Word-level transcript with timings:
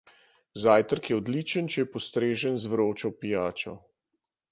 Zajtrk 0.61 1.09
je 1.11 1.17
odličen, 1.19 1.67
če 1.73 1.79
je 1.83 1.89
postrežen 1.97 2.57
z 2.65 2.73
vročo 2.73 3.13
pijačo. 3.21 3.75